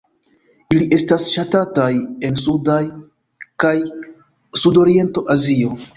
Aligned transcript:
Ili 0.75 0.87
estas 0.97 1.27
ŝatataj 1.33 1.89
en 2.29 2.39
suda 2.45 2.79
kaj 3.65 3.77
sudorienta 4.63 5.29
Azio. 5.37 5.83